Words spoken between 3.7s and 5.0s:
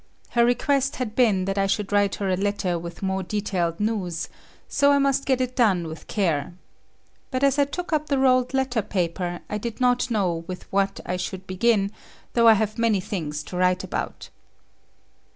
news; so I